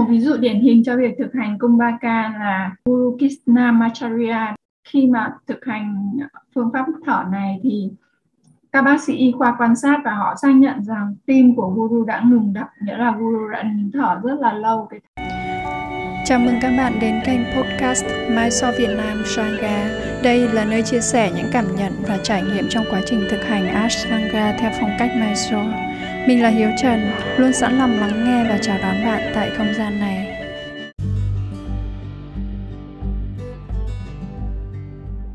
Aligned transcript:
Một 0.00 0.06
ví 0.08 0.20
dụ 0.20 0.36
điển 0.36 0.60
hình 0.60 0.84
cho 0.84 0.96
việc 0.96 1.14
thực 1.18 1.34
hành 1.34 1.58
cung 1.58 1.78
3K 1.78 2.02
là 2.38 2.74
Guru 2.84 3.16
Krishnamacharya. 3.18 4.54
Khi 4.88 5.06
mà 5.06 5.32
thực 5.46 5.64
hành 5.64 6.16
phương 6.54 6.70
pháp 6.72 6.86
thở 7.06 7.24
này 7.32 7.60
thì 7.62 7.90
các 8.72 8.82
bác 8.82 9.02
sĩ 9.02 9.16
y 9.16 9.32
khoa 9.32 9.54
quan 9.58 9.76
sát 9.76 10.00
và 10.04 10.14
họ 10.14 10.34
xác 10.42 10.50
nhận 10.50 10.84
rằng 10.84 11.14
tim 11.26 11.56
của 11.56 11.68
Guru 11.68 12.04
đã 12.04 12.22
ngừng 12.24 12.52
đập, 12.52 12.68
nghĩa 12.82 12.96
là 12.96 13.10
Guru 13.18 13.48
đã 13.52 13.62
nín 13.62 13.90
thở 13.92 14.20
rất 14.24 14.40
là 14.40 14.52
lâu. 14.52 14.88
Chào 16.24 16.38
mừng 16.38 16.54
các 16.62 16.72
bạn 16.78 16.92
đến 17.00 17.14
kênh 17.26 17.40
podcast 17.56 18.04
Mai 18.30 18.50
So 18.50 18.72
Việt 18.78 18.96
Nam 18.96 19.22
Sangha. 19.24 19.88
Đây 20.22 20.48
là 20.52 20.64
nơi 20.64 20.82
chia 20.82 21.00
sẻ 21.00 21.32
những 21.36 21.48
cảm 21.52 21.64
nhận 21.76 21.92
và 22.08 22.18
trải 22.22 22.42
nghiệm 22.42 22.68
trong 22.68 22.84
quá 22.90 23.00
trình 23.06 23.20
thực 23.30 23.44
hành 23.44 23.66
Ashtanga 23.66 24.56
theo 24.60 24.70
phong 24.80 24.90
cách 24.98 25.10
Mysore. 25.16 25.89
Mình 26.28 26.42
là 26.42 26.48
Hiếu 26.48 26.70
Trần, 26.82 27.00
luôn 27.38 27.52
sẵn 27.52 27.78
lòng 27.78 27.90
lắng 27.90 28.24
nghe 28.24 28.44
và 28.48 28.58
chào 28.62 28.78
đón 28.82 28.94
bạn 29.04 29.32
tại 29.34 29.50
không 29.56 29.74
gian 29.74 30.00
này. 30.00 30.26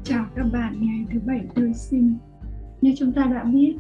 Chào 0.04 0.26
các 0.36 0.46
bạn 0.54 0.74
ngày 0.80 1.06
thứ 1.14 1.20
bảy 1.26 1.42
tươi 1.56 1.74
sinh. 1.74 2.18
Như 2.82 2.94
chúng 3.00 3.12
ta 3.12 3.24
đã 3.24 3.44
biết, 3.44 3.76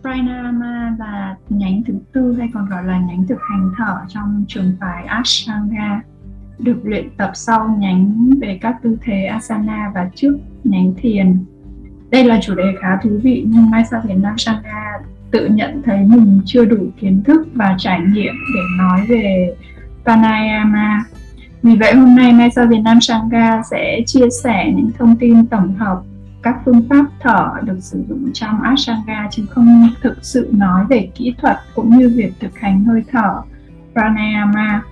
Pranayama 0.00 0.96
là 0.98 1.36
nhánh 1.48 1.82
thứ 1.86 1.94
tư 2.12 2.36
hay 2.38 2.48
còn 2.54 2.68
gọi 2.68 2.84
là 2.84 2.98
nhánh 3.00 3.26
thực 3.26 3.38
hành 3.50 3.70
thở 3.78 3.96
trong 4.08 4.44
trường 4.48 4.72
phái 4.80 5.04
Ashtanga 5.04 6.02
được 6.58 6.80
luyện 6.84 7.08
tập 7.16 7.30
sau 7.34 7.76
nhánh 7.78 8.30
về 8.40 8.58
các 8.60 8.76
tư 8.82 8.98
thế 9.02 9.24
asana 9.24 9.92
và 9.94 10.10
trước 10.14 10.38
nhánh 10.64 10.94
thiền. 10.96 11.44
Đây 12.10 12.24
là 12.24 12.38
chủ 12.42 12.54
đề 12.54 12.74
khá 12.80 12.88
thú 13.02 13.10
vị 13.22 13.44
nhưng 13.48 13.70
mai 13.70 13.84
sau 13.90 14.00
Việt 14.04 14.14
Ashtanga 14.24 14.98
tự 15.32 15.46
nhận 15.46 15.82
thấy 15.82 15.98
mình 15.98 16.40
chưa 16.46 16.64
đủ 16.64 16.86
kiến 17.00 17.22
thức 17.24 17.46
và 17.54 17.74
trải 17.78 18.00
nghiệm 18.00 18.34
để 18.54 18.60
nói 18.78 19.06
về 19.08 19.54
pranayama. 20.04 21.04
Vì 21.62 21.76
vậy, 21.76 21.94
hôm 21.94 22.16
nay 22.16 22.32
Mai 22.32 22.50
sau 22.50 22.66
Việt 22.66 22.80
Nam 22.84 23.00
Sangha 23.00 23.62
sẽ 23.70 24.00
chia 24.06 24.30
sẻ 24.42 24.72
những 24.76 24.90
thông 24.98 25.16
tin 25.16 25.46
tổng 25.46 25.74
hợp 25.74 26.02
các 26.42 26.56
phương 26.64 26.88
pháp 26.90 27.04
thở 27.20 27.50
được 27.62 27.78
sử 27.80 28.04
dụng 28.08 28.30
trong 28.32 28.62
Ashtanga 28.62 29.28
chứ 29.30 29.46
không 29.50 29.88
thực 30.02 30.18
sự 30.22 30.48
nói 30.52 30.84
về 30.88 31.08
kỹ 31.14 31.34
thuật 31.38 31.56
cũng 31.74 31.98
như 31.98 32.12
việc 32.16 32.32
thực 32.40 32.58
hành 32.58 32.84
hơi 32.84 33.02
thở 33.12 33.42
pranayama. 33.92 34.82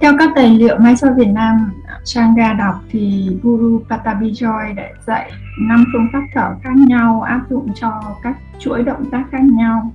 Theo 0.00 0.12
các 0.18 0.30
tài 0.34 0.48
liệu 0.48 0.78
Mai 0.78 0.96
sau 0.96 1.14
Việt 1.16 1.28
Nam 1.28 1.72
Sangha 2.04 2.52
đọc 2.52 2.74
thì 2.90 3.30
Guru 3.42 3.82
Patabijoy 3.88 4.74
đã 4.74 4.88
dạy 5.06 5.30
năm 5.60 5.84
phương 5.92 6.08
pháp 6.12 6.22
thở 6.34 6.54
khác 6.62 6.76
nhau, 6.76 7.22
áp 7.22 7.40
dụng 7.50 7.68
cho 7.74 8.16
các 8.22 8.36
chuỗi 8.58 8.82
động 8.82 9.10
tác 9.10 9.24
khác 9.30 9.42
nhau. 9.42 9.92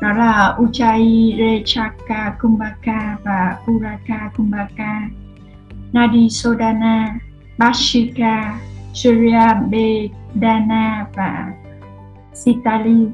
Đó 0.00 0.12
là 0.12 0.56
Ujjayi 0.58 1.36
Rechaka 1.38 2.34
Kumbhaka 2.40 3.16
và 3.24 3.56
Uraka 3.70 4.30
Kumbhaka 4.36 5.08
Nadi 5.92 6.28
Sodana 6.28 7.14
Bashika 7.58 8.58
Surya 8.94 9.54
Bedana 9.54 11.06
và 11.14 11.52
Sitali. 12.32 13.08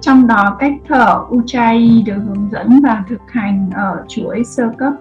Trong 0.00 0.26
đó 0.26 0.56
cách 0.58 0.72
thở 0.88 1.24
Ujjayi 1.30 2.04
được 2.04 2.22
hướng 2.26 2.50
dẫn 2.50 2.80
và 2.82 3.04
thực 3.08 3.20
hành 3.28 3.70
ở 3.74 4.04
chuỗi 4.08 4.44
sơ 4.44 4.70
cấp 4.78 4.92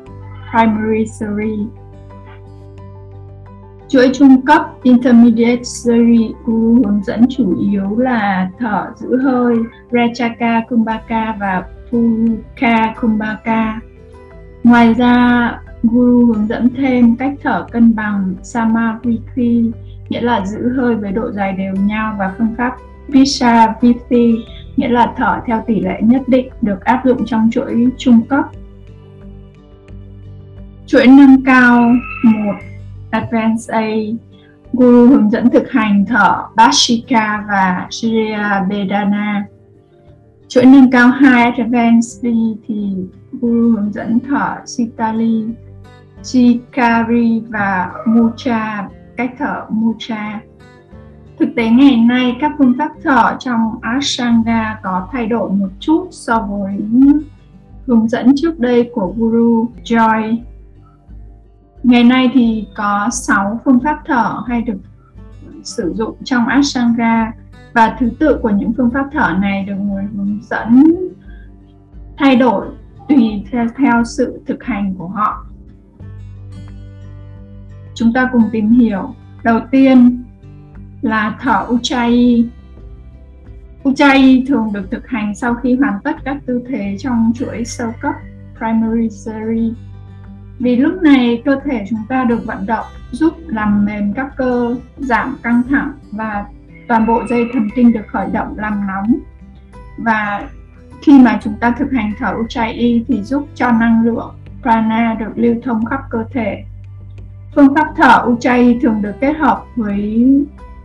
Primary 0.51 1.05
Series. 1.05 1.84
Chuỗi 3.89 4.09
trung 4.13 4.41
cấp 4.45 4.61
Intermediate 4.83 5.63
Series 5.63 6.31
Guru 6.45 6.83
hướng 6.85 7.03
dẫn 7.03 7.21
chủ 7.29 7.59
yếu 7.59 7.97
là 7.97 8.49
thở 8.59 8.87
giữ 8.95 9.17
hơi 9.17 9.55
Rechaka 9.91 10.61
Kumbhaka 10.69 11.35
và 11.39 11.63
Puruka 11.91 12.93
Kumbhaka. 13.01 13.79
Ngoài 14.63 14.93
ra, 14.93 15.51
Guru 15.83 16.25
hướng 16.25 16.47
dẫn 16.47 16.69
thêm 16.77 17.15
cách 17.15 17.33
thở 17.43 17.65
cân 17.71 17.95
bằng 17.95 18.35
Samavriti, 18.43 19.71
nghĩa 20.09 20.21
là 20.21 20.45
giữ 20.45 20.73
hơi 20.77 20.95
với 20.95 21.11
độ 21.11 21.31
dài 21.31 21.53
đều 21.53 21.73
nhau 21.75 22.15
và 22.19 22.33
phương 22.37 22.55
pháp 22.57 22.75
Vishaviti, 23.07 24.35
nghĩa 24.77 24.89
là 24.89 25.13
thở 25.17 25.41
theo 25.45 25.63
tỷ 25.67 25.81
lệ 25.81 25.99
nhất 26.01 26.21
định 26.27 26.49
được 26.61 26.85
áp 26.85 27.01
dụng 27.05 27.25
trong 27.25 27.49
chuỗi 27.51 27.87
trung 27.97 28.21
cấp. 28.21 28.45
Chuỗi 30.85 31.07
nâng 31.07 31.43
cao 31.45 31.91
một 32.23 32.55
Advanced 33.21 33.69
A, 33.69 33.87
Guru 34.73 35.07
hướng 35.07 35.29
dẫn 35.29 35.49
thực 35.49 35.71
hành 35.71 36.05
thở 36.07 36.43
Bashika 36.55 37.45
và 37.47 37.87
Shriya 37.91 38.65
Bedana. 38.69 39.45
Chuỗi 40.47 40.65
nâng 40.65 40.91
cao 40.91 41.07
2 41.07 41.51
Advanced 41.51 42.23
B 42.23 42.25
thì 42.67 42.95
Guru 43.31 43.75
hướng 43.75 43.93
dẫn 43.93 44.19
thở 44.29 44.55
Sitali, 44.65 45.43
Chikari 46.23 47.41
và 47.49 47.91
Mucha, 48.05 48.89
cách 49.17 49.31
thở 49.39 49.65
Mucha. 49.69 50.39
Thực 51.39 51.49
tế 51.55 51.69
ngày 51.69 51.97
nay, 51.97 52.37
các 52.41 52.51
phương 52.57 52.73
pháp 52.77 52.91
thở 53.03 53.37
trong 53.39 53.79
Ashtanga 53.81 54.79
có 54.83 55.07
thay 55.11 55.25
đổi 55.25 55.49
một 55.49 55.69
chút 55.79 56.07
so 56.11 56.39
với 56.39 56.79
hướng 57.85 58.09
dẫn 58.09 58.33
trước 58.35 58.59
đây 58.59 58.89
của 58.93 59.13
Guru 59.17 59.69
Joy 59.83 60.37
Ngày 61.87 62.03
nay 62.03 62.29
thì 62.33 62.67
có 62.75 63.09
6 63.11 63.61
phương 63.65 63.79
pháp 63.79 64.01
thở 64.05 64.43
hay 64.47 64.61
được 64.61 64.77
sử 65.63 65.93
dụng 65.95 66.15
trong 66.23 66.47
Ashtanga 66.47 67.33
và 67.73 67.95
thứ 67.99 68.09
tự 68.19 68.39
của 68.41 68.49
những 68.49 68.73
phương 68.77 68.89
pháp 68.93 69.05
thở 69.11 69.35
này 69.39 69.65
được 69.65 69.75
người 69.75 70.03
hướng 70.15 70.39
dẫn 70.43 70.83
thay 72.17 72.35
đổi 72.35 72.67
tùy 73.09 73.43
theo, 73.51 73.67
theo 73.77 74.03
sự 74.03 74.41
thực 74.47 74.63
hành 74.63 74.95
của 74.97 75.07
họ. 75.07 75.45
Chúng 77.95 78.13
ta 78.13 78.29
cùng 78.31 78.43
tìm 78.51 78.71
hiểu. 78.71 79.15
Đầu 79.43 79.59
tiên 79.71 80.23
là 81.01 81.37
thở 81.41 81.65
Ujjayi. 81.69 82.47
Ujjayi 83.83 84.45
thường 84.47 84.73
được 84.73 84.91
thực 84.91 85.07
hành 85.07 85.35
sau 85.35 85.55
khi 85.55 85.75
hoàn 85.75 85.99
tất 86.03 86.15
các 86.25 86.37
tư 86.45 86.63
thế 86.69 86.95
trong 86.99 87.31
chuỗi 87.35 87.65
sơ 87.65 87.91
cấp 88.01 88.13
Primary 88.57 89.09
Series 89.09 89.84
vì 90.59 90.75
lúc 90.75 91.01
này 91.01 91.41
cơ 91.45 91.59
thể 91.65 91.85
chúng 91.89 91.99
ta 92.09 92.23
được 92.23 92.45
vận 92.45 92.65
động, 92.65 92.85
giúp 93.11 93.33
làm 93.47 93.85
mềm 93.85 94.13
các 94.13 94.27
cơ, 94.37 94.75
giảm 94.97 95.37
căng 95.43 95.61
thẳng 95.69 95.91
và 96.11 96.45
toàn 96.87 97.07
bộ 97.07 97.21
dây 97.29 97.45
thần 97.53 97.69
kinh 97.75 97.93
được 97.93 98.07
khởi 98.07 98.27
động 98.31 98.53
làm 98.57 98.87
nóng. 98.87 99.15
Và 99.97 100.49
khi 101.01 101.19
mà 101.19 101.39
chúng 101.43 101.53
ta 101.59 101.71
thực 101.71 101.91
hành 101.91 102.11
thở 102.19 102.33
Ujjayi 102.33 103.03
thì 103.07 103.23
giúp 103.23 103.47
cho 103.55 103.71
năng 103.71 104.05
lượng 104.05 104.33
prana 104.61 105.15
được 105.19 105.31
lưu 105.35 105.55
thông 105.63 105.85
khắp 105.85 106.01
cơ 106.09 106.23
thể. 106.33 106.63
Phương 107.55 107.75
pháp 107.75 107.87
thở 107.95 108.25
Ujjayi 108.27 108.79
thường 108.81 109.01
được 109.01 109.13
kết 109.21 109.33
hợp 109.37 109.63
với 109.75 110.27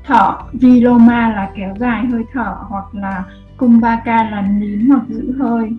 thở 0.06 0.36
Viloma 0.52 1.28
là 1.28 1.50
kéo 1.56 1.74
dài 1.78 2.06
hơi 2.06 2.24
thở 2.32 2.56
hoặc 2.68 2.94
là 2.94 3.24
Kumbhaka 3.56 4.30
là 4.30 4.42
nín 4.42 4.88
hoặc 4.88 5.02
giữ 5.08 5.32
hơi. 5.38 5.72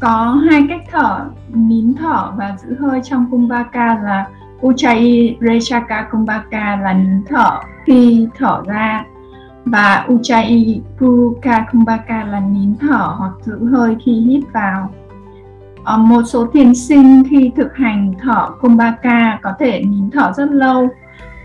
Có 0.00 0.40
hai 0.50 0.66
cách 0.68 0.82
thở, 0.90 1.24
nín 1.48 1.94
thở 1.94 2.32
và 2.36 2.56
giữ 2.62 2.76
hơi 2.80 3.00
trong 3.04 3.30
kumbhaka 3.30 3.98
là 4.02 4.26
Ujjayi 4.60 5.34
Rechaka 5.40 6.08
Kumbhaka 6.10 6.76
là 6.76 6.92
nín 6.92 7.22
thở 7.28 7.60
khi 7.86 8.28
thở 8.38 8.62
ra 8.66 9.04
và 9.64 10.06
Ujjayi 10.08 10.80
Puruka 10.98 11.66
Kumbhaka 11.72 12.24
là 12.24 12.40
nín 12.40 12.74
thở 12.80 13.14
hoặc 13.18 13.32
giữ 13.42 13.64
hơi 13.64 13.96
khi 14.04 14.12
hít 14.12 14.44
vào. 14.52 14.92
Ở 15.84 15.98
một 15.98 16.22
số 16.26 16.46
thiền 16.46 16.74
sinh 16.74 17.22
khi 17.30 17.50
thực 17.56 17.76
hành 17.76 18.12
thở 18.22 18.48
Kumbhaka 18.60 19.38
có 19.42 19.52
thể 19.58 19.82
nín 19.82 20.10
thở 20.10 20.32
rất 20.36 20.50
lâu. 20.50 20.88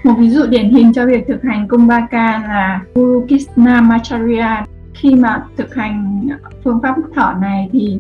Một 0.04 0.14
ví 0.18 0.30
dụ 0.30 0.46
điển 0.46 0.70
hình 0.70 0.94
cho 0.94 1.06
việc 1.06 1.28
thực 1.28 1.44
hành 1.44 1.68
Kumbhaka 1.68 2.40
là 2.48 2.82
Guru 2.96 3.26
Krishnamacharya. 3.28 4.66
Khi 4.94 5.16
mà 5.16 5.44
thực 5.58 5.76
hành 5.76 6.28
phương 6.64 6.80
pháp 6.84 6.96
thở 7.16 7.34
này 7.42 7.70
thì 7.72 8.00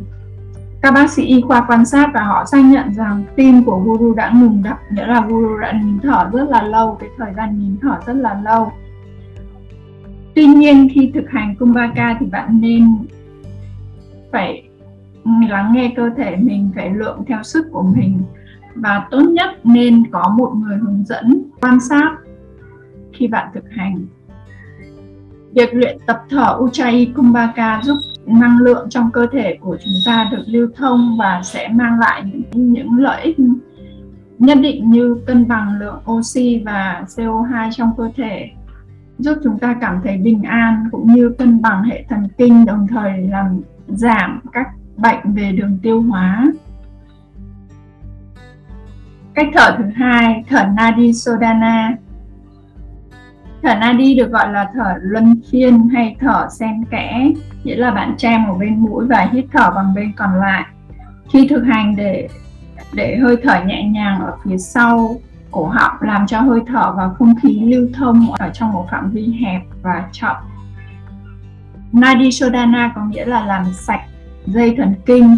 các 0.81 0.91
bác 0.91 1.09
sĩ 1.09 1.25
y 1.25 1.41
khoa 1.41 1.65
quan 1.67 1.85
sát 1.85 2.09
và 2.13 2.23
họ 2.23 2.45
xác 2.45 2.61
nhận 2.61 2.93
rằng 2.93 3.23
tim 3.35 3.63
của 3.63 3.79
Guru 3.79 4.13
đã 4.13 4.31
ngừng 4.35 4.63
đập 4.63 4.79
nghĩa 4.91 5.07
là 5.07 5.25
Guru 5.29 5.57
đã 5.57 5.71
nín 5.71 5.99
thở 5.99 6.29
rất 6.33 6.49
là 6.49 6.63
lâu, 6.63 6.97
cái 6.99 7.09
thời 7.17 7.33
gian 7.37 7.59
nín 7.59 7.77
thở 7.81 7.99
rất 8.05 8.13
là 8.13 8.41
lâu. 8.43 8.71
Tuy 10.35 10.45
nhiên, 10.45 10.89
khi 10.93 11.11
thực 11.13 11.29
hành 11.29 11.55
Kumbhaka 11.55 12.17
thì 12.19 12.25
bạn 12.25 12.61
nên 12.61 12.87
phải 14.31 14.69
lắng 15.49 15.71
nghe 15.73 15.93
cơ 15.95 16.09
thể 16.17 16.35
mình, 16.35 16.71
phải 16.75 16.89
lượng 16.89 17.23
theo 17.27 17.43
sức 17.43 17.65
của 17.71 17.83
mình. 17.83 18.21
Và 18.75 19.07
tốt 19.11 19.21
nhất 19.21 19.49
nên 19.63 20.03
có 20.11 20.35
một 20.37 20.51
người 20.55 20.77
hướng 20.77 21.03
dẫn 21.05 21.43
quan 21.61 21.79
sát 21.79 22.15
khi 23.13 23.27
bạn 23.27 23.47
thực 23.53 23.63
hành. 23.69 24.05
Việc 25.51 25.73
luyện 25.73 25.97
tập 26.05 26.23
thở 26.29 26.57
Ujjayi 26.59 27.13
Kumbhaka 27.13 27.81
giúp 27.83 27.97
năng 28.25 28.57
lượng 28.57 28.89
trong 28.89 29.11
cơ 29.11 29.27
thể 29.31 29.57
của 29.61 29.77
chúng 29.83 29.93
ta 30.05 30.29
được 30.31 30.43
lưu 30.47 30.67
thông 30.75 31.17
và 31.17 31.41
sẽ 31.43 31.67
mang 31.67 31.99
lại 31.99 32.23
những, 32.25 32.73
những 32.73 32.97
lợi 32.97 33.21
ích 33.21 33.37
nhất 34.39 34.57
định 34.61 34.91
như 34.91 35.17
cân 35.25 35.47
bằng 35.47 35.79
lượng 35.79 36.01
oxy 36.11 36.61
và 36.65 37.05
CO2 37.07 37.71
trong 37.71 37.91
cơ 37.97 38.09
thể 38.15 38.49
giúp 39.19 39.37
chúng 39.43 39.59
ta 39.59 39.75
cảm 39.81 40.01
thấy 40.03 40.17
bình 40.17 40.43
an 40.43 40.83
cũng 40.91 41.07
như 41.13 41.35
cân 41.37 41.61
bằng 41.61 41.83
hệ 41.83 42.05
thần 42.09 42.27
kinh 42.37 42.65
đồng 42.65 42.87
thời 42.87 43.27
làm 43.27 43.61
giảm 43.87 44.39
các 44.53 44.67
bệnh 44.97 45.33
về 45.33 45.51
đường 45.51 45.77
tiêu 45.81 46.01
hóa. 46.01 46.45
Cách 49.33 49.47
thở 49.53 49.75
thứ 49.77 49.83
hai 49.95 50.43
thở 50.49 50.65
nadi 50.75 51.13
sodana 51.13 51.97
thở 53.63 53.75
nadi 53.75 54.15
được 54.15 54.31
gọi 54.31 54.51
là 54.51 54.69
thở 54.73 54.93
luân 55.01 55.41
phiên 55.51 55.89
hay 55.89 56.15
thở 56.19 56.47
xen 56.51 56.85
kẽ, 56.91 57.31
nghĩa 57.63 57.75
là 57.75 57.91
bạn 57.91 58.15
che 58.17 58.37
một 58.37 58.57
bên 58.59 58.79
mũi 58.79 59.07
và 59.07 59.29
hít 59.31 59.45
thở 59.53 59.71
bằng 59.75 59.93
bên 59.95 60.11
còn 60.17 60.35
lại 60.35 60.65
khi 61.29 61.47
thực 61.47 61.61
hành 61.61 61.95
để 61.95 62.29
để 62.93 63.17
hơi 63.17 63.37
thở 63.43 63.63
nhẹ 63.65 63.83
nhàng 63.83 64.21
ở 64.21 64.37
phía 64.43 64.57
sau 64.57 65.15
cổ 65.51 65.65
họng 65.65 65.95
làm 66.01 66.27
cho 66.27 66.41
hơi 66.41 66.59
thở 66.67 66.93
và 66.97 67.09
không 67.19 67.33
khí 67.41 67.59
lưu 67.65 67.87
thông 67.93 68.31
ở 68.31 68.49
trong 68.53 68.71
một 68.71 68.87
phạm 68.91 69.11
vi 69.11 69.33
hẹp 69.41 69.61
và 69.81 70.07
chậm. 70.11 70.35
Nadi 71.91 72.31
Shodhana 72.31 72.91
có 72.95 73.05
nghĩa 73.05 73.25
là 73.25 73.45
làm 73.45 73.65
sạch 73.73 74.01
dây 74.45 74.75
thần 74.77 74.95
kinh 75.05 75.37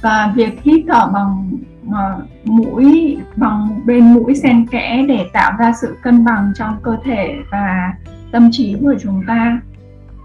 và 0.00 0.32
việc 0.34 0.62
hít 0.62 0.84
thở 0.88 1.06
bằng 1.06 1.50
Ờ, 1.90 2.20
mũi 2.44 3.18
bằng 3.36 3.80
bên 3.84 4.14
mũi 4.14 4.34
xen 4.34 4.66
kẽ 4.66 5.04
để 5.08 5.26
tạo 5.32 5.52
ra 5.58 5.72
sự 5.80 5.96
cân 6.02 6.24
bằng 6.24 6.52
trong 6.54 6.76
cơ 6.82 6.96
thể 7.04 7.36
và 7.50 7.92
tâm 8.32 8.48
trí 8.52 8.76
của 8.80 8.94
chúng 9.02 9.22
ta. 9.26 9.60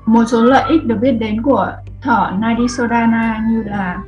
Một 0.05 0.23
số 0.27 0.43
lợi 0.43 0.63
ích 0.69 0.85
được 0.85 0.97
biết 1.01 1.11
đến 1.11 1.41
của 1.41 1.73
thở 2.01 2.31
Nadi 2.39 2.67
sodana 2.67 3.45
như 3.49 3.63
là 3.63 4.03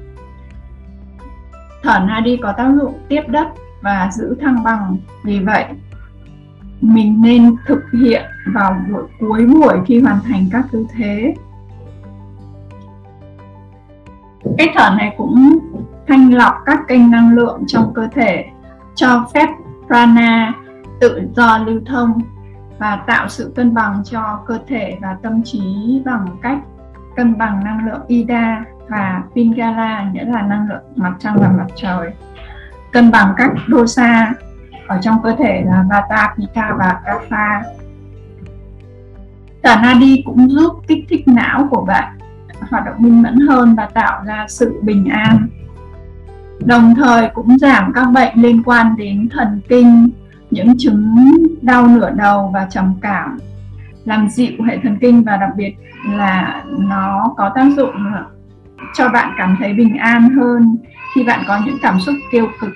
thở 1.84 2.00
Nadi 2.08 2.38
có 2.38 2.52
tác 2.52 2.72
dụng 2.82 2.94
tiếp 3.10 3.22
đất 3.28 3.48
và 3.82 4.10
giữ 4.12 4.36
thăng 4.42 4.64
bằng 4.64 4.98
vì 5.24 5.40
vậy, 5.40 5.66
mình 6.82 7.22
nên 7.22 7.56
thực 7.66 7.84
hiện 8.02 8.24
vào 8.54 8.82
buổi 8.92 9.04
cuối 9.20 9.46
buổi 9.46 9.78
khi 9.86 10.00
hoàn 10.00 10.20
thành 10.24 10.46
các 10.52 10.66
tư 10.72 10.86
thế 10.98 11.34
cách 14.58 14.70
thở 14.76 14.96
này 14.98 15.14
cũng 15.18 15.60
thanh 16.10 16.34
lọc 16.34 16.54
các 16.66 16.80
kênh 16.88 17.12
năng 17.12 17.36
lượng 17.36 17.64
trong 17.68 17.94
cơ 17.94 18.08
thể 18.14 18.46
cho 18.96 19.28
phép 19.34 19.48
prana 19.88 20.54
tự 21.00 21.22
do 21.36 21.58
lưu 21.58 21.82
thông 21.86 22.22
và 22.80 22.96
tạo 23.08 23.28
sự 23.30 23.54
cân 23.56 23.74
bằng 23.74 24.02
cho 24.06 24.40
cơ 24.48 24.60
thể 24.68 24.98
và 25.02 25.18
tâm 25.22 25.44
trí 25.44 25.62
bằng 26.06 26.38
cách 26.42 26.58
cân 27.16 27.38
bằng 27.38 27.64
năng 27.64 27.86
lượng 27.86 28.02
ida 28.08 28.64
và 28.88 29.24
pingala 29.36 30.12
nghĩa 30.14 30.26
là 30.26 30.42
năng 30.42 30.70
lượng 30.70 30.84
mặt 30.96 31.14
trăng 31.20 31.38
và 31.40 31.52
mặt 31.58 31.68
trời 31.76 32.14
cân 32.92 33.12
bằng 33.12 33.34
các 33.38 33.52
dosa 33.68 34.34
ở 34.88 35.00
trong 35.02 35.24
cơ 35.24 35.36
thể 35.40 35.64
là 35.66 35.86
Vata, 35.90 36.34
Pitta 36.38 36.76
và 36.80 37.02
Kapha. 37.06 37.64
Thở 39.64 39.76
Nadi 39.82 40.24
cũng 40.26 40.50
giúp 40.50 40.74
kích 40.88 41.06
thích 41.10 41.28
não 41.28 41.68
của 41.72 41.86
bạn 41.86 42.18
hoạt 42.70 42.86
động 42.86 42.96
minh 42.98 43.22
mẫn 43.22 43.36
hơn 43.50 43.76
và 43.76 43.86
tạo 43.86 44.24
ra 44.26 44.46
sự 44.50 44.80
bình 44.82 45.06
an. 45.06 45.48
Đồng 46.66 46.96
thời 46.96 47.30
cũng 47.34 47.58
giảm 47.58 47.92
các 47.96 48.06
bệnh 48.06 48.32
liên 48.36 48.64
quan 48.64 48.96
đến 48.98 49.30
thần 49.30 49.62
kinh, 49.70 50.10
những 50.52 50.78
chứng 50.78 51.16
đau 51.62 51.88
nửa 51.88 52.10
đầu 52.10 52.52
và 52.54 52.68
trầm 52.70 52.94
cảm, 53.02 53.38
làm 54.06 54.30
dịu 54.30 54.52
hệ 54.68 54.78
thần 54.84 54.98
kinh 55.02 55.24
và 55.24 55.38
đặc 55.38 55.50
biệt 55.58 55.76
là 56.10 56.64
nó 56.80 57.34
có 57.38 57.52
tác 57.56 57.66
dụng 57.78 57.96
cho 58.94 59.10
bạn 59.10 59.34
cảm 59.38 59.56
thấy 59.60 59.74
bình 59.74 59.98
an 59.98 60.30
hơn 60.30 60.78
khi 61.16 61.24
bạn 61.24 61.44
có 61.48 61.62
những 61.66 61.78
cảm 61.82 62.00
xúc 62.00 62.16
tiêu 62.32 62.48
cực. 62.60 62.72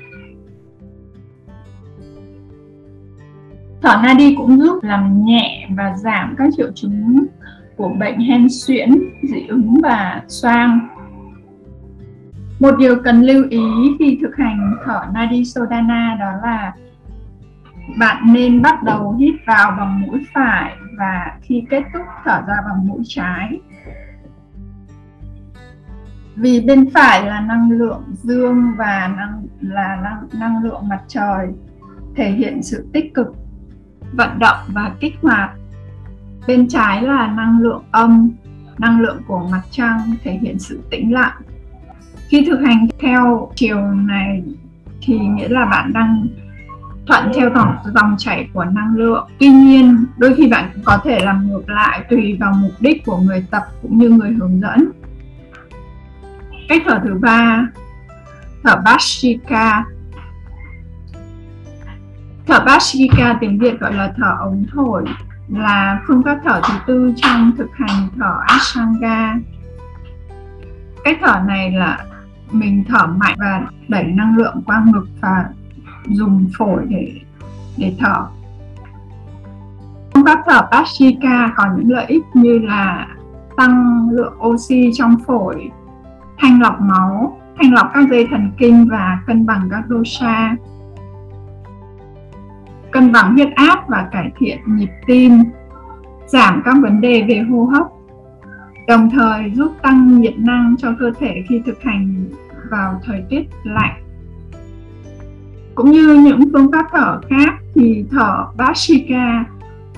Thở 3.82 4.00
nadi 4.04 4.36
cũng 4.36 4.60
giúp 4.60 4.84
làm 4.84 5.26
nhẹ 5.26 5.68
và 5.78 5.96
giảm 5.98 6.36
các 6.38 6.50
triệu 6.58 6.72
chứng 6.76 7.26
của 7.78 7.90
bệnh 7.90 8.20
hen 8.20 8.48
suyễn 8.50 8.90
dị 9.24 9.48
ứng 9.48 9.82
và 9.84 10.22
xoang 10.28 10.88
một 12.64 12.78
điều 12.78 12.96
cần 13.04 13.22
lưu 13.22 13.44
ý 13.50 13.62
khi 14.00 14.20
thực 14.22 14.36
hành 14.36 14.76
thở 14.86 15.02
nadi 15.14 15.46
sodana 15.46 16.18
đó 16.20 16.32
là 16.44 16.74
bạn 17.98 18.34
nên 18.34 18.62
bắt 18.62 18.84
đầu 18.84 19.12
hít 19.12 19.34
vào 19.46 19.76
bằng 19.78 20.02
mũi 20.02 20.26
phải 20.34 20.76
và 20.98 21.38
khi 21.42 21.64
kết 21.70 21.84
thúc 21.94 22.02
thở 22.24 22.42
ra 22.48 22.56
bằng 22.66 22.88
mũi 22.88 23.02
trái. 23.06 23.60
Vì 26.36 26.62
bên 26.62 26.90
phải 26.94 27.26
là 27.26 27.40
năng 27.40 27.72
lượng 27.72 28.04
dương 28.14 28.74
và 28.78 29.14
năng 29.18 29.46
là 29.62 29.96
năng, 30.04 30.40
năng 30.40 30.64
lượng 30.64 30.88
mặt 30.88 31.02
trời 31.08 31.48
thể 32.16 32.32
hiện 32.32 32.64
sự 32.64 32.88
tích 32.94 33.14
cực 33.14 33.36
vận 34.14 34.40
động 34.40 34.58
và 34.68 34.92
kích 35.00 35.16
hoạt. 35.22 35.52
Bên 36.48 36.68
trái 36.68 37.02
là 37.02 37.28
năng 37.28 37.60
lượng 37.60 37.84
âm 37.92 38.30
năng 38.78 39.00
lượng 39.02 39.22
của 39.28 39.48
mặt 39.52 39.62
trăng 39.72 40.00
thể 40.24 40.32
hiện 40.32 40.60
sự 40.60 40.82
tĩnh 40.90 41.14
lặng 41.14 41.42
khi 42.34 42.46
thực 42.46 42.60
hành 42.66 42.88
theo 43.00 43.52
chiều 43.56 43.82
này 43.82 44.44
thì 45.02 45.18
nghĩa 45.18 45.48
là 45.50 45.66
bạn 45.66 45.94
đang 45.94 46.28
thuận 47.08 47.32
theo 47.34 47.50
dòng 47.56 47.76
dòng 47.96 48.16
chảy 48.18 48.50
của 48.54 48.66
năng 48.66 48.96
lượng. 48.96 49.28
Tuy 49.40 49.48
nhiên, 49.48 50.06
đôi 50.18 50.36
khi 50.36 50.48
bạn 50.48 50.70
có 50.84 50.98
thể 51.04 51.20
làm 51.20 51.48
ngược 51.48 51.70
lại 51.70 52.04
tùy 52.10 52.38
vào 52.40 52.54
mục 52.54 52.72
đích 52.80 53.06
của 53.06 53.18
người 53.18 53.46
tập 53.52 53.64
cũng 53.82 53.98
như 53.98 54.10
người 54.10 54.32
hướng 54.32 54.62
dẫn. 54.62 54.92
Cách 56.70 56.82
thở 56.86 57.00
thứ 57.04 57.14
ba, 57.22 57.68
thở 58.64 58.76
Bashika 58.86 59.86
thở 62.48 62.60
Bashika 62.66 63.38
tiếng 63.42 63.60
Việt 63.60 63.80
gọi 63.80 63.94
là 63.94 64.14
thở 64.18 64.36
ống 64.40 64.66
thổi, 64.74 65.04
là 65.48 66.02
phương 66.08 66.24
pháp 66.26 66.40
thở 66.44 66.62
thứ 66.68 66.74
tư 66.88 67.14
trong 67.16 67.52
thực 67.58 67.70
hành 67.74 68.08
thở 68.20 68.40
Ashtanga 68.48 69.36
cách 71.04 71.18
thở 71.22 71.42
này 71.48 71.72
là 71.72 72.06
mình 72.54 72.84
thở 72.88 73.08
mạnh 73.08 73.36
và 73.40 73.68
đẩy 73.88 74.04
năng 74.04 74.38
lượng 74.38 74.62
qua 74.66 74.84
ngực 74.86 75.08
và 75.22 75.46
dùng 76.06 76.46
phổi 76.58 76.86
để 76.90 77.12
để 77.78 77.96
thở. 78.00 78.26
Phương 80.14 80.26
pháp 80.26 80.44
thở 80.46 80.62
Pashika 80.72 81.54
có 81.56 81.66
những 81.78 81.92
lợi 81.92 82.06
ích 82.06 82.24
như 82.34 82.60
là 82.60 83.08
tăng 83.58 84.08
lượng 84.12 84.34
oxy 84.48 84.92
trong 84.94 85.16
phổi 85.28 85.70
thanh 86.38 86.62
lọc 86.62 86.82
máu, 86.82 87.40
thanh 87.58 87.74
lọc 87.74 87.92
các 87.94 88.10
dây 88.10 88.28
thần 88.32 88.52
kinh 88.58 88.88
và 88.92 89.20
cân 89.28 89.46
bằng 89.46 89.70
các 89.72 89.84
dosha, 89.90 90.56
cân 92.92 93.12
bằng 93.12 93.34
huyết 93.34 93.50
áp 93.56 93.90
và 93.90 94.08
cải 94.12 94.32
thiện 94.38 94.60
nhịp 94.66 94.90
tim, 95.08 95.44
giảm 96.26 96.62
các 96.66 96.76
vấn 96.82 97.02
đề 97.02 97.26
về 97.28 97.46
hô 97.50 97.64
hấp, 97.64 97.88
đồng 98.88 99.10
thời 99.10 99.52
giúp 99.56 99.72
tăng 99.82 100.22
nhiệt 100.22 100.38
năng 100.38 100.76
cho 100.78 100.90
cơ 101.00 101.12
thể 101.20 101.44
khi 101.50 101.62
thực 101.66 101.82
hành 101.84 102.26
vào 102.74 103.02
thời 103.04 103.24
tiết 103.30 103.44
lạnh. 103.64 104.04
Cũng 105.76 105.92
như 105.92 106.14
những 106.26 106.40
phương 106.54 106.72
pháp 106.72 106.86
thở 106.92 107.22
khác 107.30 107.54
thì 107.76 108.06
thở 108.12 108.46
Bashika 108.58 109.46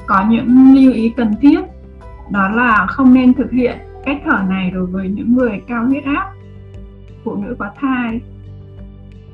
có 0.07 0.25
những 0.29 0.75
lưu 0.75 0.93
ý 0.93 1.09
cần 1.17 1.33
thiết, 1.41 1.59
đó 2.31 2.49
là 2.49 2.85
không 2.89 3.13
nên 3.13 3.33
thực 3.33 3.51
hiện 3.51 3.77
cách 4.05 4.21
thở 4.25 4.39
này 4.49 4.71
đối 4.71 4.85
với 4.85 5.09
những 5.09 5.35
người 5.35 5.61
cao 5.67 5.85
huyết 5.85 6.03
áp, 6.03 6.33
phụ 7.23 7.35
nữ 7.35 7.55
có 7.59 7.69
thai 7.79 8.21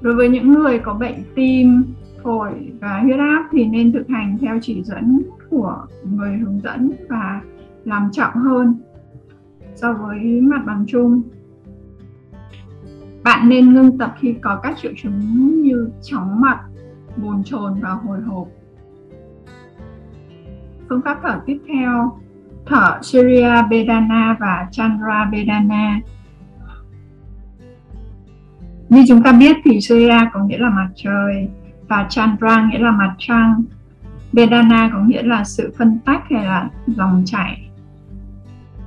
đối 0.02 0.16
với 0.16 0.30
những 0.30 0.52
người 0.52 0.80
có 0.80 0.94
bệnh 0.94 1.24
tim, 1.36 1.84
phổi 2.24 2.52
và 2.82 3.00
huyết 3.00 3.20
áp 3.20 3.50
thì 3.52 3.66
nên 3.66 3.92
thực 3.92 4.08
hành 4.08 4.38
theo 4.42 4.60
chỉ 4.62 4.84
dẫn 4.84 5.22
của 5.50 5.86
người 6.04 6.38
hướng 6.38 6.62
dẫn 6.64 6.92
và 7.10 7.42
làm 7.86 8.10
trọng 8.12 8.34
hơn 8.34 8.76
so 9.76 9.94
với 9.94 10.20
mặt 10.42 10.62
bằng 10.66 10.86
chung 10.88 11.22
bạn 13.24 13.50
nên 13.50 13.74
ngưng 13.74 13.98
tập 13.98 14.16
khi 14.20 14.36
có 14.42 14.60
các 14.64 14.78
triệu 14.82 14.92
chứng 15.04 15.20
như 15.62 15.90
chóng 16.02 16.42
mặt, 16.42 16.60
bồn 17.18 17.44
chồn 17.44 17.82
và 17.82 17.90
hồi 17.90 18.22
hộp. 18.22 18.48
Phương 20.90 21.02
pháp 21.06 21.20
thở 21.24 21.40
tiếp 21.46 21.60
theo, 21.68 22.20
thở 22.66 23.00
Surya 23.02 23.62
Bedana 23.62 24.36
và 24.40 24.68
Chandra 24.72 25.26
Bedana. 25.32 26.00
Như 28.90 29.04
chúng 29.08 29.24
ta 29.24 29.32
biết 29.32 29.58
thì 29.64 29.82
Surya 29.82 30.30
có 30.34 30.44
nghĩa 30.44 30.58
là 30.58 30.70
mặt 30.70 30.90
trời 30.96 31.50
và 31.88 32.08
Chandra 32.10 32.70
nghĩa 32.72 32.80
là 32.80 32.92
mặt 32.92 33.16
trăng. 33.18 33.64
Vedana 34.34 34.90
có 34.94 35.00
nghĩa 35.00 35.24
là 35.24 35.44
sự 35.44 35.74
phân 35.78 36.00
tách 36.06 36.24
hay 36.30 36.46
là 36.46 36.70
dòng 36.88 37.24
chảy. 37.26 37.70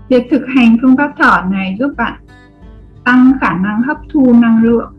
Việc 0.08 0.26
thực 0.30 0.46
hành 0.56 0.76
phương 0.82 0.96
pháp 0.96 1.12
thở 1.18 1.42
này 1.50 1.76
giúp 1.78 1.92
bạn 1.96 2.23
tăng 3.04 3.32
khả 3.40 3.52
năng 3.52 3.82
hấp 3.82 3.96
thu 4.12 4.32
năng 4.32 4.62
lượng, 4.62 4.94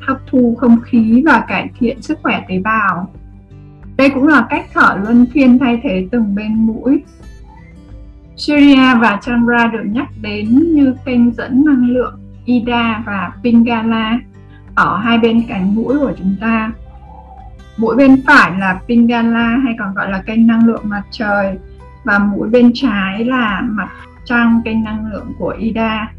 hấp 0.00 0.18
thu 0.26 0.56
không 0.60 0.80
khí 0.80 1.22
và 1.26 1.44
cải 1.48 1.70
thiện 1.78 2.02
sức 2.02 2.18
khỏe 2.22 2.44
tế 2.48 2.58
bào 2.58 3.12
đây 3.96 4.10
cũng 4.10 4.28
là 4.28 4.46
cách 4.50 4.66
thở 4.74 4.98
luân 5.02 5.26
phiên 5.34 5.58
thay 5.58 5.80
thế 5.82 6.08
từng 6.12 6.34
bên 6.34 6.54
mũi 6.54 7.02
Surya 8.36 8.94
và 8.94 9.18
Chandra 9.22 9.66
được 9.66 9.84
nhắc 9.84 10.08
đến 10.20 10.74
như 10.74 10.94
kênh 11.04 11.32
dẫn 11.34 11.64
năng 11.66 11.86
lượng 11.86 12.20
Ida 12.44 13.02
và 13.06 13.32
Pingala 13.42 14.18
ở 14.74 14.98
hai 14.98 15.18
bên 15.18 15.42
cánh 15.48 15.74
mũi 15.74 15.98
của 15.98 16.12
chúng 16.18 16.36
ta. 16.40 16.72
mũi 17.76 17.96
bên 17.96 18.22
phải 18.26 18.58
là 18.58 18.80
Pingala 18.88 19.58
hay 19.64 19.74
còn 19.78 19.94
gọi 19.94 20.10
là 20.10 20.22
kênh 20.26 20.46
năng 20.46 20.66
lượng 20.66 20.82
mặt 20.84 21.02
trời 21.10 21.58
và 22.04 22.18
mũi 22.18 22.48
bên 22.48 22.70
trái 22.74 23.24
là 23.24 23.60
mặt 23.64 23.88
trong 24.24 24.62
kênh 24.64 24.84
năng 24.84 25.12
lượng 25.12 25.32
của 25.38 25.54
Ida. 25.58 26.12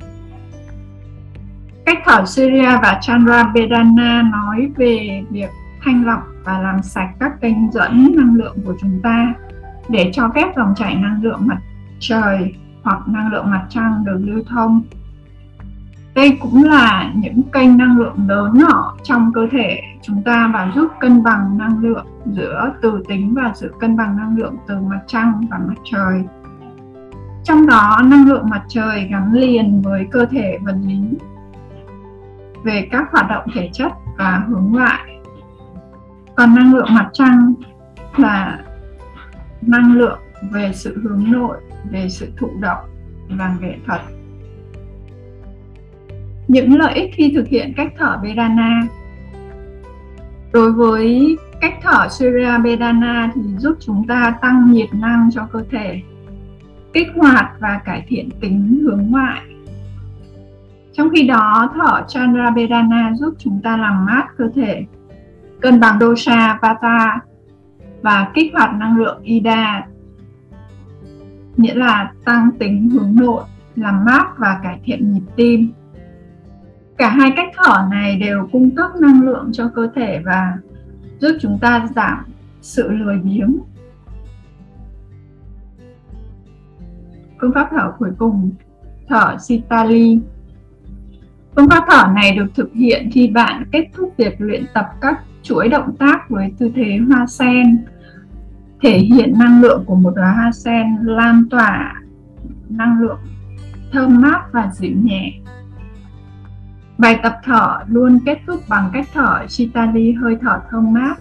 Cách 1.86 1.98
thở 2.06 2.26
Syria 2.26 2.78
và 2.82 3.00
Chandra 3.02 3.52
Vedana 3.56 4.22
nói 4.22 4.72
về 4.78 5.24
việc 5.30 5.50
thanh 5.84 6.06
lọc 6.06 6.28
và 6.44 6.60
làm 6.60 6.84
sạch 6.84 7.10
các 7.20 7.42
kênh 7.42 7.72
dẫn 7.72 8.14
năng 8.16 8.36
lượng 8.36 8.58
của 8.66 8.76
chúng 8.82 9.00
ta 9.04 9.34
để 9.90 10.12
cho 10.14 10.30
phép 10.36 10.48
dòng 10.56 10.74
chảy 10.76 10.96
năng 10.96 11.24
lượng 11.24 11.48
mặt 11.48 11.58
trời 12.00 12.56
hoặc 12.84 13.08
năng 13.08 13.32
lượng 13.32 13.52
mặt 13.52 13.66
trăng 13.70 14.04
được 14.06 14.20
lưu 14.22 14.44
thông. 14.50 14.82
Đây 16.16 16.38
cũng 16.42 16.64
là 16.64 17.12
những 17.16 17.42
kênh 17.54 17.78
năng 17.78 17.98
lượng 17.98 18.16
lớn 18.28 18.52
nhỏ 18.54 18.96
trong 19.04 19.32
cơ 19.34 19.48
thể 19.52 19.82
chúng 20.02 20.24
ta 20.24 20.52
và 20.54 20.72
giúp 20.76 20.92
cân 21.00 21.24
bằng 21.24 21.58
năng 21.58 21.80
lượng 21.80 22.06
giữa 22.26 22.74
từ 22.82 23.04
tính 23.08 23.34
và 23.34 23.52
sự 23.56 23.74
cân 23.80 23.98
bằng 23.98 24.18
năng 24.18 24.38
lượng 24.38 24.56
từ 24.68 24.80
mặt 24.80 25.00
trăng 25.08 25.48
và 25.50 25.58
mặt 25.58 25.76
trời. 25.92 26.24
Trong 27.44 27.68
đó, 27.68 28.02
năng 28.06 28.28
lượng 28.28 28.50
mặt 28.50 28.64
trời 28.68 29.08
gắn 29.12 29.34
liền 29.34 29.82
với 29.82 30.08
cơ 30.12 30.26
thể 30.26 30.58
vật 30.62 30.76
lý 30.86 31.02
về 32.64 32.88
các 32.92 33.12
hoạt 33.12 33.30
động 33.30 33.48
thể 33.54 33.70
chất 33.74 33.92
và 34.18 34.44
hướng 34.48 34.72
ngoại. 34.72 35.20
Còn 36.36 36.56
năng 36.56 36.74
lượng 36.74 36.88
mặt 36.92 37.10
trăng 37.14 37.54
là 38.18 38.60
năng 39.62 39.94
lượng 39.94 40.20
về 40.52 40.72
sự 40.74 41.02
hướng 41.04 41.32
nội, 41.32 41.58
về 41.92 42.10
sự 42.10 42.32
thụ 42.38 42.50
động 42.60 42.86
và 43.30 43.56
nghệ 43.62 43.76
thuật. 43.86 44.02
Những 46.48 46.80
lợi 46.80 46.94
ích 46.94 47.12
khi 47.14 47.32
thực 47.36 47.48
hiện 47.48 47.74
cách 47.78 47.94
thở 47.98 48.20
Vedana 48.24 48.82
Đối 50.54 50.72
với 50.72 51.38
cách 51.62 51.74
thở 51.82 52.08
Surya 52.10 52.58
Vedana 52.58 53.32
thì 53.36 53.42
giúp 53.58 53.78
chúng 53.80 54.08
ta 54.08 54.36
tăng 54.42 54.72
nhiệt 54.72 54.94
năng 54.94 55.30
cho 55.34 55.48
cơ 55.52 55.64
thể, 55.72 56.02
kích 56.94 57.08
hoạt 57.16 57.52
và 57.60 57.82
cải 57.86 58.06
thiện 58.08 58.30
tính 58.42 58.80
hướng 58.84 59.08
ngoại. 59.10 59.42
Trong 60.94 61.10
khi 61.10 61.28
đó, 61.28 61.74
thở 61.76 62.04
Chandrabedana 62.08 63.14
giúp 63.16 63.34
chúng 63.38 63.62
ta 63.64 63.78
làm 63.78 64.06
mát 64.06 64.28
cơ 64.38 64.50
thể, 64.56 64.86
cân 65.62 65.80
bằng 65.80 66.00
dosha, 66.00 66.60
vata 66.62 67.20
và 68.02 68.32
kích 68.34 68.54
hoạt 68.54 68.76
năng 68.76 68.98
lượng 68.98 69.22
Ida, 69.24 69.88
nghĩa 71.58 71.76
là 71.76 72.12
tăng 72.26 72.50
tính 72.60 72.90
hướng 72.90 73.16
nội, 73.16 73.44
làm 73.76 74.06
mát 74.06 74.28
và 74.38 74.60
cải 74.64 74.80
thiện 74.84 75.14
nhịp 75.14 75.24
tim. 75.36 75.72
Cả 76.98 77.10
hai 77.10 77.34
cách 77.36 77.50
thở 77.56 77.88
này 77.92 78.16
đều 78.16 78.50
cung 78.52 78.76
cấp 78.76 78.92
năng 79.02 79.22
lượng 79.22 79.50
cho 79.54 79.72
cơ 79.76 79.90
thể 79.96 80.22
và 80.26 80.58
giúp 81.20 81.38
chúng 81.42 81.60
ta 81.62 81.88
giảm 81.96 82.26
sự 82.62 82.92
lười 82.92 83.18
biếng. 83.18 83.58
Phương 87.44 87.54
pháp 87.54 87.68
thở 87.72 87.92
cuối 88.00 88.10
cùng, 88.18 88.52
thở 89.10 89.38
Sitali. 89.40 90.20
Phương 91.56 91.70
pháp 91.70 91.86
thở 91.90 92.12
này 92.16 92.36
được 92.36 92.46
thực 92.56 92.74
hiện 92.74 93.10
khi 93.14 93.28
bạn 93.28 93.64
kết 93.72 93.88
thúc 93.94 94.14
việc 94.18 94.36
luyện 94.42 94.66
tập 94.74 94.86
các 95.02 95.24
chuỗi 95.42 95.70
động 95.70 95.96
tác 96.00 96.30
với 96.30 96.54
tư 96.58 96.72
thế 96.76 97.00
hoa 97.10 97.26
sen, 97.28 97.86
thể 98.82 98.98
hiện 98.98 99.34
năng 99.40 99.62
lượng 99.62 99.84
của 99.86 99.96
một 99.96 100.14
đóa 100.16 100.32
hoa 100.32 100.52
sen 100.52 100.98
lan 101.02 101.44
tỏa 101.50 102.02
năng 102.70 103.02
lượng 103.02 103.20
thơm 103.92 104.22
mát 104.22 104.42
và 104.52 104.70
dịu 104.74 104.96
nhẹ. 105.04 105.34
Bài 106.98 107.20
tập 107.24 107.40
thở 107.44 107.80
luôn 107.88 108.20
kết 108.26 108.38
thúc 108.48 108.60
bằng 108.70 108.90
cách 108.94 109.08
thở 109.14 109.46
Chitali 109.48 110.12
hơi 110.12 110.38
thở 110.42 110.60
thơm 110.70 110.94
mát. 110.94 111.16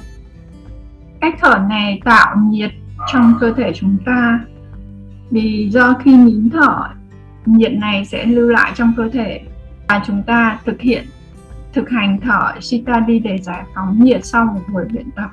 Cách 1.21 1.35
thở 1.41 1.59
này 1.69 2.01
tạo 2.05 2.37
nhiệt 2.37 2.71
trong 3.13 3.35
cơ 3.41 3.53
thể 3.53 3.73
chúng 3.75 3.97
ta 4.07 4.41
vì 5.33 5.69
do 5.71 5.95
khi 6.05 6.17
nín 6.17 6.51
thở, 6.51 6.89
nhiệt 7.47 7.73
này 7.73 8.05
sẽ 8.05 8.27
lưu 8.27 8.49
lại 8.49 8.73
trong 8.75 8.93
cơ 8.97 9.09
thể 9.09 9.41
và 9.89 10.03
chúng 10.07 10.23
ta 10.23 10.59
thực 10.65 10.81
hiện 10.81 11.05
thực 11.73 11.91
hành 11.91 12.21
thở 12.21 12.53
Chitali 12.61 13.19
để 13.19 13.39
giải 13.39 13.65
phóng 13.75 14.05
nhiệt 14.05 14.25
sau 14.25 14.45
một 14.45 14.61
buổi 14.73 14.85
luyện 14.91 15.11
tập. 15.11 15.31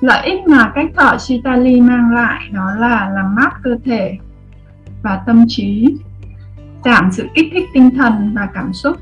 Lợi 0.00 0.26
ích 0.26 0.46
mà 0.46 0.72
cách 0.74 0.86
thở 0.96 1.18
shitali 1.18 1.80
mang 1.80 2.14
lại 2.14 2.48
đó 2.52 2.70
là 2.78 3.10
làm 3.14 3.34
mát 3.34 3.50
cơ 3.62 3.76
thể 3.84 4.18
và 5.02 5.22
tâm 5.26 5.44
trí 5.48 5.96
giảm 6.84 7.12
sự 7.12 7.28
kích 7.34 7.46
thích 7.52 7.68
tinh 7.74 7.90
thần 7.96 8.34
và 8.34 8.48
cảm 8.54 8.72
xúc, 8.72 8.96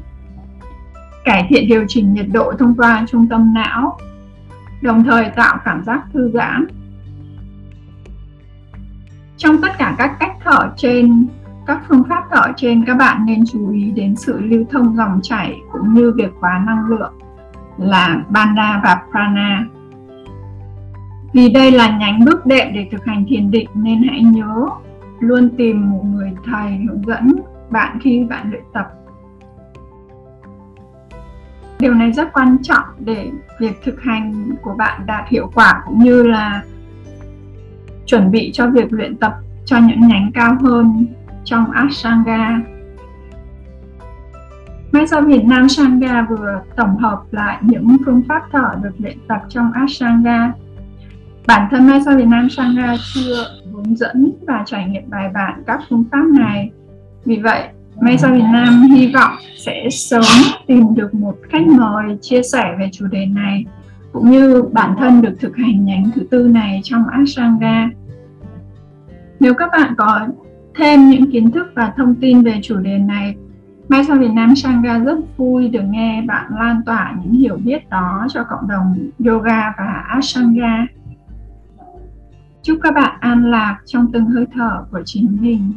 cải 1.25 1.47
thiện 1.49 1.69
điều 1.69 1.85
chỉnh 1.89 2.15
nhiệt 2.15 2.27
độ 2.33 2.53
thông 2.59 2.75
qua 2.75 3.07
trung 3.09 3.29
tâm 3.29 3.55
não, 3.55 3.99
đồng 4.83 5.05
thời 5.05 5.31
tạo 5.37 5.59
cảm 5.65 5.85
giác 5.85 6.03
thư 6.13 6.31
giãn. 6.35 6.67
Trong 9.41 9.61
tất 9.63 9.69
cả 9.79 9.95
các 9.99 10.17
cách 10.21 10.37
thở 10.45 10.73
trên, 10.77 11.27
các 11.67 11.81
phương 11.89 12.05
pháp 12.09 12.25
thở 12.31 12.53
trên 12.57 12.85
các 12.87 12.95
bạn 12.95 13.27
nên 13.27 13.45
chú 13.53 13.71
ý 13.71 13.91
đến 13.91 14.17
sự 14.17 14.41
lưu 14.41 14.65
thông 14.71 14.97
dòng 14.97 15.21
chảy 15.23 15.57
cũng 15.73 15.95
như 15.95 16.13
việc 16.17 16.33
hóa 16.41 16.63
năng 16.67 16.87
lượng 16.87 17.13
là 17.79 18.23
Banda 18.29 18.81
và 18.85 19.03
Prana. 19.11 19.65
Vì 21.33 21.49
đây 21.49 21.71
là 21.71 21.99
nhánh 21.99 22.25
bước 22.25 22.47
đệm 22.47 22.67
để 22.75 22.89
thực 22.93 23.05
hành 23.05 23.25
thiền 23.29 23.51
định 23.51 23.69
nên 23.75 24.03
hãy 24.09 24.23
nhớ 24.23 24.67
luôn 25.21 25.51
tìm 25.57 25.91
một 25.91 26.03
người 26.05 26.33
thầy 26.45 26.71
hướng 26.89 27.07
dẫn 27.07 27.33
bạn 27.71 27.99
khi 28.01 28.25
bạn 28.25 28.51
luyện 28.51 28.65
tập 28.73 28.93
điều 31.79 31.95
này 31.95 32.13
rất 32.13 32.33
quan 32.33 32.57
trọng 32.63 32.85
để 32.99 33.31
việc 33.61 33.83
thực 33.85 34.03
hành 34.03 34.51
của 34.63 34.75
bạn 34.75 35.07
đạt 35.07 35.29
hiệu 35.29 35.51
quả 35.55 35.83
cũng 35.87 35.99
như 35.99 36.23
là 36.23 36.63
chuẩn 38.11 38.31
bị 38.31 38.51
cho 38.53 38.67
việc 38.67 38.93
luyện 38.93 39.17
tập 39.17 39.35
cho 39.65 39.79
những 39.79 40.09
nhánh 40.09 40.31
cao 40.35 40.57
hơn 40.61 41.07
trong 41.45 41.71
Ashtanga. 41.71 42.61
Mai 44.93 45.07
do 45.07 45.21
Việt 45.21 45.45
Nam 45.45 45.69
Sangha 45.69 46.27
vừa 46.31 46.63
tổng 46.77 46.97
hợp 46.97 47.23
lại 47.31 47.59
những 47.63 47.97
phương 48.07 48.23
pháp 48.29 48.43
thở 48.53 48.71
được 48.83 48.93
luyện 48.99 49.19
tập 49.29 49.43
trong 49.49 49.73
Ashtanga. 49.73 50.53
Bản 51.47 51.69
thân 51.71 51.87
Mai 51.87 52.01
do 52.01 52.17
Việt 52.17 52.27
Nam 52.27 52.51
Sangha 52.51 52.97
chưa 53.15 53.45
hướng 53.73 53.97
dẫn 53.97 54.33
và 54.47 54.63
trải 54.67 54.89
nghiệm 54.89 55.11
bài 55.11 55.31
bản 55.35 55.63
các 55.67 55.81
phương 55.91 56.05
pháp 56.13 56.25
này 56.39 56.71
vì 57.25 57.37
vậy, 57.37 57.69
Mesa 58.01 58.33
Việt 58.33 58.45
Nam 58.53 58.83
hy 58.83 59.13
vọng 59.15 59.33
sẽ 59.57 59.89
sớm 59.91 60.25
tìm 60.67 60.95
được 60.95 61.15
một 61.15 61.37
khách 61.51 61.67
mời 61.67 62.19
chia 62.21 62.43
sẻ 62.43 62.65
về 62.79 62.89
chủ 62.93 63.07
đề 63.07 63.27
này 63.27 63.65
cũng 64.13 64.31
như 64.31 64.63
bản 64.73 64.95
thân 64.99 65.23
được 65.23 65.37
thực 65.41 65.57
hành 65.57 65.85
nhánh 65.85 66.11
thứ 66.15 66.23
tư 66.31 66.49
này 66.49 66.81
trong 66.85 67.09
Ashtanga. 67.09 67.91
Nếu 69.41 69.55
các 69.55 69.71
bạn 69.73 69.95
có 69.97 70.27
thêm 70.75 71.11
những 71.11 71.31
kiến 71.31 71.51
thức 71.51 71.67
và 71.75 71.93
thông 71.97 72.15
tin 72.15 72.43
về 72.43 72.61
chủ 72.63 72.77
đề 72.77 72.99
này, 72.99 73.35
Mai 73.89 74.05
sau 74.05 74.17
Việt 74.17 74.31
Nam 74.33 74.57
Sangha 74.57 74.99
rất 74.99 75.19
vui 75.37 75.69
được 75.69 75.83
nghe 75.91 76.23
bạn 76.23 76.53
lan 76.59 76.81
tỏa 76.87 77.15
những 77.25 77.33
hiểu 77.33 77.57
biết 77.57 77.89
đó 77.91 78.27
cho 78.31 78.45
cộng 78.45 78.69
đồng 78.69 78.99
yoga 79.27 79.75
và 79.79 80.05
Asanga. 80.09 80.87
Chúc 82.63 82.79
các 82.83 82.95
bạn 82.95 83.17
an 83.21 83.51
lạc 83.51 83.79
trong 83.87 84.13
từng 84.13 84.25
hơi 84.25 84.47
thở 84.55 84.85
của 84.91 85.03
chính 85.05 85.37
mình. 85.41 85.73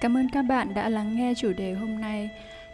Cảm 0.00 0.16
ơn 0.16 0.26
các 0.32 0.42
bạn 0.48 0.74
đã 0.74 0.88
lắng 0.88 1.16
nghe 1.16 1.34
chủ 1.36 1.52
đề 1.58 1.74
hôm 1.74 2.00
nay. 2.00 2.30